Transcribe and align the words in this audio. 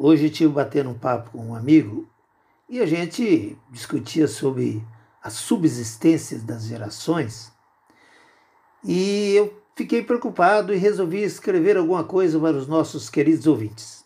Hoje 0.00 0.30
tive 0.30 0.52
batendo 0.52 0.90
um 0.90 0.98
papo 0.98 1.30
com 1.32 1.48
um 1.48 1.54
amigo 1.56 2.08
e 2.68 2.80
a 2.80 2.86
gente 2.86 3.58
discutia 3.68 4.28
sobre 4.28 4.86
a 5.20 5.28
subsistência 5.28 6.38
das 6.38 6.66
gerações 6.66 7.50
e 8.84 9.34
eu 9.34 9.60
fiquei 9.74 10.02
preocupado 10.02 10.72
e 10.72 10.76
resolvi 10.76 11.22
escrever 11.22 11.76
alguma 11.76 12.04
coisa 12.04 12.38
para 12.38 12.56
os 12.56 12.68
nossos 12.68 13.10
queridos 13.10 13.46
ouvintes. 13.46 14.04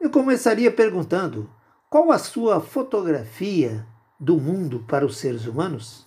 Eu 0.00 0.10
começaria 0.10 0.70
perguntando 0.70 1.48
qual 1.88 2.10
a 2.10 2.18
sua 2.18 2.60
fotografia 2.60 3.86
do 4.18 4.36
mundo 4.36 4.84
para 4.88 5.06
os 5.06 5.16
seres 5.16 5.46
humanos? 5.46 6.04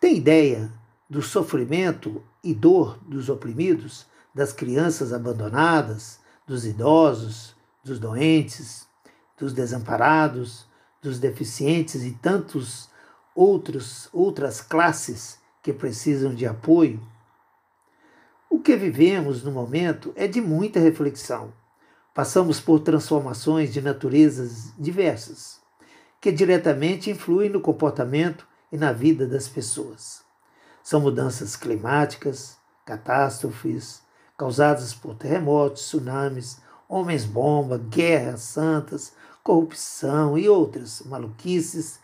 Tem 0.00 0.16
ideia 0.16 0.72
do 1.08 1.20
sofrimento 1.20 2.22
e 2.42 2.54
dor 2.54 2.98
dos 3.02 3.28
oprimidos, 3.28 4.06
das 4.32 4.52
crianças 4.52 5.12
abandonadas, 5.12 6.20
dos 6.46 6.64
idosos, 6.64 7.56
dos 7.82 7.98
doentes, 7.98 8.86
dos 9.36 9.52
desamparados, 9.52 10.66
dos 11.02 11.18
deficientes 11.18 12.04
e 12.04 12.12
tantos 12.12 12.88
outros 13.34 14.08
outras 14.12 14.60
classes 14.60 15.38
que 15.62 15.72
precisam 15.72 16.34
de 16.34 16.46
apoio? 16.46 17.00
O 18.48 18.60
que 18.60 18.76
vivemos 18.76 19.42
no 19.44 19.52
momento 19.52 20.12
é 20.16 20.26
de 20.26 20.40
muita 20.40 20.80
reflexão. 20.80 21.52
Passamos 22.12 22.60
por 22.60 22.80
transformações 22.80 23.72
de 23.72 23.80
naturezas 23.80 24.72
diversas, 24.76 25.60
que 26.20 26.32
diretamente 26.32 27.10
influem 27.10 27.48
no 27.48 27.60
comportamento 27.60 28.46
e 28.72 28.76
na 28.76 28.92
vida 28.92 29.26
das 29.26 29.48
pessoas. 29.48 30.22
São 30.82 31.00
mudanças 31.00 31.54
climáticas, 31.54 32.58
catástrofes 32.84 34.02
causadas 34.36 34.94
por 34.94 35.14
terremotos, 35.14 35.82
tsunamis, 35.82 36.62
homens-bomba, 36.90 37.78
guerras 37.78 38.42
santas, 38.42 39.14
corrupção 39.44 40.36
e 40.36 40.48
outras 40.48 41.02
maluquices 41.02 42.00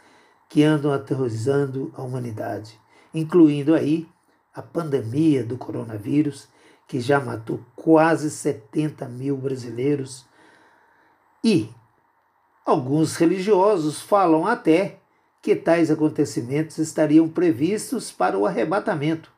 que 0.48 0.62
andam 0.62 0.92
aterrorizando 0.92 1.92
a 1.96 2.02
humanidade, 2.02 2.80
incluindo 3.12 3.74
aí 3.74 4.08
a 4.54 4.62
pandemia 4.62 5.44
do 5.44 5.58
coronavírus, 5.58 6.48
que 6.86 7.00
já 7.00 7.18
matou 7.18 7.60
quase 7.74 8.30
70 8.30 9.08
mil 9.08 9.36
brasileiros. 9.36 10.24
E 11.42 11.68
alguns 12.64 13.16
religiosos 13.16 14.00
falam 14.00 14.46
até 14.46 15.00
que 15.42 15.56
tais 15.56 15.90
acontecimentos 15.90 16.78
estariam 16.78 17.28
previstos 17.28 18.12
para 18.12 18.38
o 18.38 18.46
arrebatamento, 18.46 19.32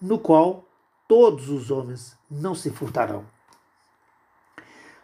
no 0.00 0.18
qual 0.18 0.66
todos 1.08 1.48
os 1.48 1.70
homens 1.70 2.14
não 2.30 2.54
se 2.54 2.68
furtarão. 2.70 3.24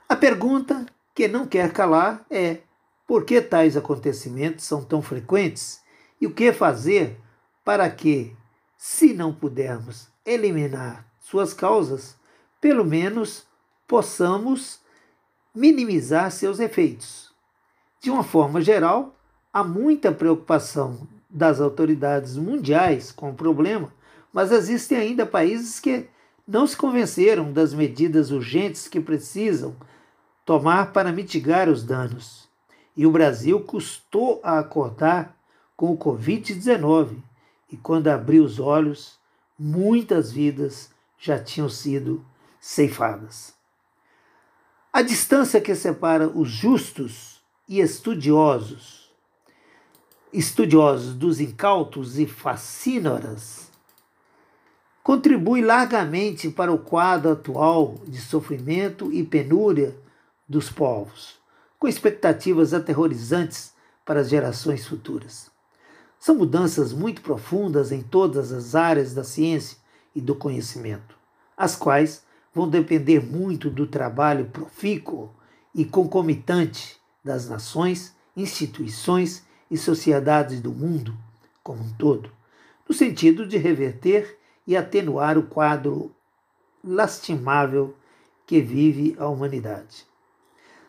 A 0.08 0.16
pergunta 0.16 0.86
que 1.14 1.28
não 1.28 1.46
quer 1.46 1.70
calar 1.70 2.24
é: 2.30 2.60
por 3.06 3.24
que 3.24 3.42
tais 3.42 3.76
acontecimentos 3.76 4.64
são 4.64 4.82
tão 4.82 5.02
frequentes 5.02 5.82
e 6.18 6.26
o 6.26 6.32
que 6.32 6.50
fazer 6.50 7.20
para 7.62 7.90
que, 7.90 8.34
se 8.78 9.12
não 9.12 9.34
pudermos 9.34 10.08
eliminar 10.24 11.06
suas 11.20 11.52
causas, 11.52 12.16
pelo 12.58 12.86
menos 12.86 13.46
possamos 13.86 14.80
minimizar 15.54 16.30
seus 16.30 16.58
efeitos? 16.58 17.30
De 18.00 18.10
uma 18.10 18.24
forma 18.24 18.62
geral, 18.62 19.14
há 19.52 19.62
muita 19.62 20.10
preocupação 20.10 21.06
das 21.28 21.60
autoridades 21.60 22.34
mundiais 22.34 23.12
com 23.12 23.28
o 23.28 23.34
problema, 23.34 23.92
mas 24.32 24.52
existem 24.52 24.96
ainda 24.96 25.26
países 25.26 25.78
que 25.78 26.08
não 26.46 26.66
se 26.66 26.74
convenceram 26.74 27.52
das 27.52 27.74
medidas 27.74 28.30
urgentes 28.30 28.88
que 28.88 29.00
precisam 29.00 29.76
tomar 30.48 30.94
para 30.94 31.12
mitigar 31.12 31.68
os 31.68 31.84
danos. 31.84 32.48
E 32.96 33.04
o 33.04 33.10
Brasil 33.10 33.60
custou 33.60 34.40
a 34.42 34.58
acordar 34.58 35.36
com 35.76 35.92
o 35.92 35.98
Covid-19, 35.98 37.18
e 37.70 37.76
quando 37.76 38.08
abriu 38.08 38.44
os 38.44 38.58
olhos, 38.58 39.18
muitas 39.58 40.32
vidas 40.32 40.90
já 41.18 41.38
tinham 41.38 41.68
sido 41.68 42.24
ceifadas. 42.58 43.52
A 44.90 45.02
distância 45.02 45.60
que 45.60 45.74
separa 45.74 46.26
os 46.26 46.48
justos 46.48 47.42
e 47.68 47.80
estudiosos, 47.80 49.12
estudiosos 50.32 51.14
dos 51.14 51.40
incautos 51.42 52.18
e 52.18 52.26
fascínoras, 52.26 53.70
contribui 55.02 55.60
largamente 55.60 56.48
para 56.48 56.72
o 56.72 56.78
quadro 56.78 57.32
atual 57.32 58.00
de 58.06 58.18
sofrimento 58.18 59.12
e 59.12 59.22
penúria 59.22 59.94
dos 60.48 60.70
povos, 60.70 61.38
com 61.78 61.86
expectativas 61.86 62.72
aterrorizantes 62.72 63.72
para 64.04 64.20
as 64.20 64.28
gerações 64.28 64.86
futuras. 64.86 65.50
São 66.18 66.34
mudanças 66.34 66.92
muito 66.92 67.20
profundas 67.20 67.92
em 67.92 68.02
todas 68.02 68.52
as 68.52 68.74
áreas 68.74 69.14
da 69.14 69.22
ciência 69.22 69.78
e 70.14 70.20
do 70.20 70.34
conhecimento, 70.34 71.14
as 71.56 71.76
quais 71.76 72.24
vão 72.54 72.68
depender 72.68 73.20
muito 73.20 73.70
do 73.70 73.86
trabalho 73.86 74.46
profícuo 74.46 75.30
e 75.74 75.84
concomitante 75.84 76.96
das 77.22 77.48
nações, 77.48 78.14
instituições 78.36 79.44
e 79.70 79.76
sociedades 79.76 80.60
do 80.60 80.72
mundo 80.72 81.16
como 81.62 81.82
um 81.82 81.90
todo, 81.90 82.32
no 82.88 82.94
sentido 82.94 83.46
de 83.46 83.58
reverter 83.58 84.38
e 84.66 84.74
atenuar 84.74 85.36
o 85.36 85.42
quadro 85.42 86.10
lastimável 86.82 87.94
que 88.46 88.62
vive 88.62 89.14
a 89.18 89.28
humanidade. 89.28 90.06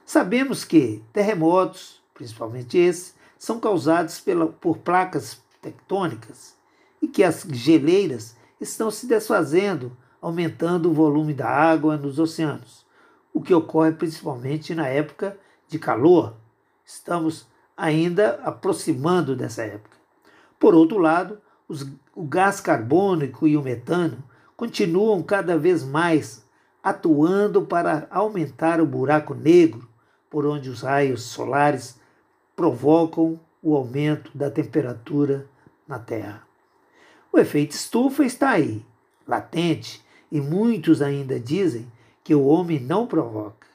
Sabemos 0.09 0.65
que 0.65 1.03
terremotos, 1.13 2.01
principalmente 2.15 2.79
esses, 2.79 3.13
são 3.37 3.59
causados 3.59 4.19
pela, 4.19 4.47
por 4.47 4.79
placas 4.79 5.39
tectônicas 5.61 6.55
e 6.99 7.07
que 7.07 7.23
as 7.23 7.43
geleiras 7.43 8.35
estão 8.59 8.89
se 8.89 9.05
desfazendo, 9.05 9.95
aumentando 10.19 10.89
o 10.89 10.93
volume 10.95 11.31
da 11.31 11.47
água 11.47 11.95
nos 11.95 12.17
oceanos, 12.17 12.87
o 13.31 13.39
que 13.39 13.53
ocorre 13.53 13.91
principalmente 13.91 14.73
na 14.73 14.87
época 14.87 15.37
de 15.67 15.77
calor. 15.77 16.33
Estamos 16.83 17.45
ainda 17.77 18.39
aproximando 18.43 19.35
dessa 19.35 19.61
época. 19.61 19.95
Por 20.59 20.73
outro 20.73 20.97
lado, 20.97 21.39
os, 21.67 21.85
o 22.15 22.23
gás 22.23 22.59
carbônico 22.59 23.47
e 23.47 23.55
o 23.55 23.61
metano 23.61 24.23
continuam 24.57 25.21
cada 25.21 25.55
vez 25.55 25.83
mais 25.83 26.43
atuando 26.81 27.61
para 27.61 28.07
aumentar 28.09 28.81
o 28.81 28.87
buraco 28.87 29.35
negro 29.35 29.87
por 30.29 30.45
onde 30.45 30.69
os 30.69 30.81
raios 30.81 31.23
solares 31.23 31.99
provocam 32.55 33.39
o 33.61 33.75
aumento 33.75 34.31
da 34.37 34.49
temperatura 34.49 35.47
na 35.87 35.99
Terra. 35.99 36.43
O 37.31 37.39
efeito 37.39 37.71
estufa 37.71 38.23
está 38.23 38.51
aí, 38.51 38.85
latente, 39.27 40.03
e 40.31 40.39
muitos 40.39 41.01
ainda 41.01 41.39
dizem 41.39 41.91
que 42.23 42.35
o 42.35 42.45
homem 42.45 42.79
não 42.79 43.07
provoca. 43.07 43.67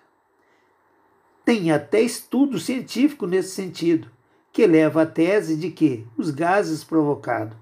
Tem 1.45 1.71
até 1.71 2.01
estudo 2.01 2.59
científico 2.59 3.27
nesse 3.27 3.51
sentido, 3.51 4.11
que 4.53 4.67
leva 4.67 5.03
à 5.03 5.07
tese 5.07 5.57
de 5.57 5.71
que 5.71 6.07
os 6.17 6.31
gases 6.31 6.85
provocados 6.85 7.57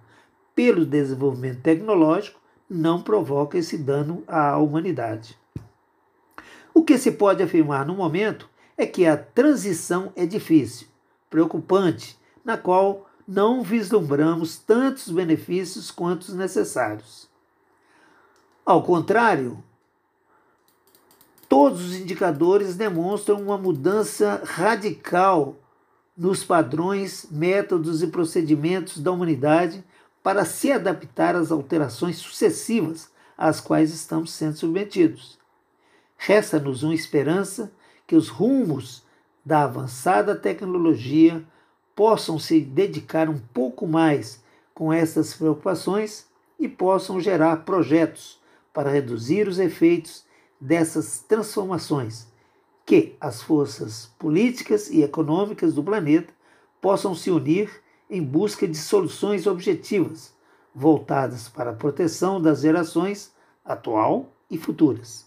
pelo 0.55 0.85
desenvolvimento 0.85 1.63
tecnológico 1.63 2.39
não 2.69 3.03
provocam 3.03 3.59
esse 3.59 3.79
dano 3.79 4.23
à 4.27 4.59
humanidade. 4.59 5.39
O 6.75 6.85
que 6.85 6.99
se 6.99 7.13
pode 7.13 7.43
afirmar 7.43 7.87
no 7.87 7.95
momento 7.95 8.49
é 8.82 8.87
que 8.87 9.06
a 9.06 9.16
transição 9.16 10.12
é 10.16 10.26
difícil, 10.26 10.88
preocupante, 11.31 12.19
na 12.44 12.59
qual 12.59 13.09
não 13.26 13.62
vislumbramos 13.62 14.56
tantos 14.59 15.09
benefícios 15.09 15.91
quanto 15.91 16.22
os 16.22 16.34
necessários. 16.34 17.28
Ao 18.66 18.82
contrário, 18.82 19.62
todos 21.48 21.84
os 21.84 21.94
indicadores 21.94 22.75
demonstram 22.75 23.41
uma 23.41 23.56
mudança 23.56 24.43
radical 24.44 25.56
nos 26.17 26.44
padrões, 26.44 27.26
métodos 27.31 28.02
e 28.02 28.08
procedimentos 28.08 28.99
da 28.99 29.12
humanidade 29.12 29.85
para 30.23 30.44
se 30.44 30.73
adaptar 30.73 31.37
às 31.37 31.52
alterações 31.52 32.17
sucessivas 32.17 33.11
às 33.38 33.61
quais 33.61 33.93
estamos 33.93 34.32
sendo 34.32 34.56
submetidos. 34.56 35.38
Resta-nos 36.17 36.82
uma 36.82 36.94
esperança 36.94 37.73
que 38.06 38.16
os 38.16 38.28
rumos 38.28 39.02
da 39.44 39.64
avançada 39.64 40.34
tecnologia 40.34 41.44
possam 41.94 42.38
se 42.38 42.60
dedicar 42.60 43.28
um 43.28 43.38
pouco 43.38 43.87
mais 43.87 44.43
com 44.75 44.93
essas 44.93 45.34
preocupações 45.34 46.26
e 46.58 46.69
possam 46.69 47.20
gerar 47.20 47.64
projetos 47.64 48.40
para 48.72 48.90
reduzir 48.90 49.49
os 49.49 49.58
efeitos 49.58 50.25
dessas 50.60 51.19
transformações, 51.20 52.26
que 52.87 53.16
as 53.20 53.43
forças 53.43 54.10
políticas 54.19 54.88
e 54.90 55.02
econômicas 55.02 55.75
do 55.75 55.82
planeta 55.82 56.32
possam 56.81 57.14
se 57.14 57.31
unir 57.31 57.70
em 58.08 58.22
busca 58.22 58.66
de 58.66 58.76
soluções 58.76 59.46
objetivas 59.46 60.32
voltadas 60.75 61.49
para 61.49 61.70
a 61.70 61.75
proteção 61.75 62.40
das 62.40 62.60
gerações 62.60 63.32
atual 63.64 64.31
e 64.50 64.56
futuras. 64.58 65.26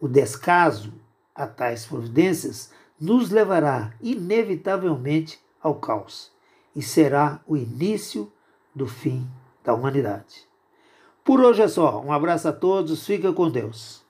O 0.00 0.08
descaso 0.08 0.92
a 1.34 1.46
tais 1.46 1.86
providências 1.86 2.72
nos 3.00 3.30
levará 3.30 3.92
inevitavelmente 4.00 5.40
ao 5.60 5.74
caos 5.76 6.32
e 6.74 6.82
será 6.82 7.40
o 7.46 7.56
início 7.56 8.32
do 8.74 8.86
fim 8.86 9.26
da 9.64 9.74
humanidade. 9.74 10.46
Por 11.24 11.40
hoje 11.40 11.62
é 11.62 11.68
só. 11.68 12.00
Um 12.00 12.12
abraço 12.12 12.48
a 12.48 12.52
todos, 12.52 13.06
fica 13.06 13.32
com 13.32 13.50
Deus. 13.50 14.01